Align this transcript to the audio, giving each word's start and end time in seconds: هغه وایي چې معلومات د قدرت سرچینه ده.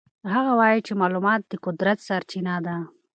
هغه 0.33 0.51
وایي 0.59 0.79
چې 0.87 0.93
معلومات 1.01 1.41
د 1.47 1.53
قدرت 1.65 1.97
سرچینه 2.07 2.55
ده. 2.65 2.77